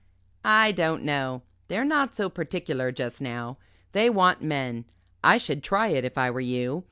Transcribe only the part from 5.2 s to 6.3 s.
I should try it if